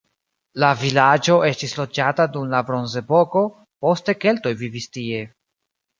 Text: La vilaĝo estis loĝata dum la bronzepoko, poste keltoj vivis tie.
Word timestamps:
La 0.61 0.67
vilaĝo 0.83 1.35
estis 1.49 1.75
loĝata 1.81 2.27
dum 2.37 2.49
la 2.53 2.61
bronzepoko, 2.71 3.47
poste 3.87 4.17
keltoj 4.25 4.55
vivis 4.63 4.93
tie. 4.99 5.21